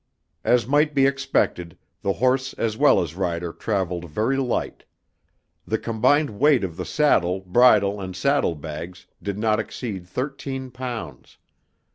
As 0.43 0.65
might 0.65 0.95
be 0.95 1.05
expected, 1.05 1.77
the 2.01 2.13
horse 2.13 2.53
as 2.53 2.75
well 2.75 3.03
as 3.03 3.13
rider 3.13 3.53
traveled 3.53 4.09
very 4.09 4.35
light. 4.37 4.83
The 5.67 5.77
combined 5.77 6.31
weight 6.39 6.63
of 6.63 6.75
the 6.75 6.85
saddle, 6.85 7.41
bridle 7.41 8.01
and 8.01 8.15
saddle 8.15 8.55
bags 8.55 9.05
did 9.21 9.37
not 9.37 9.59
exceed 9.59 10.07
thirteen 10.07 10.71
pounds. 10.71 11.37